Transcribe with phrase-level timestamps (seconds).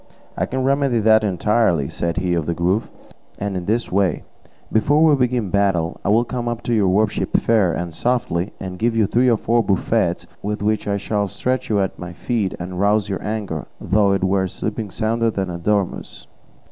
[0.35, 2.89] "I can remedy that entirely," said he of the Grove,
[3.37, 4.23] "and in this way:
[4.71, 8.51] before we begin the battle, I will come up to your worship fair and softly,
[8.59, 12.13] and give you three or four buffets, with which I shall stretch you at my
[12.13, 16.25] feet and rouse your anger, though it were sleeping sounder than a dormouse."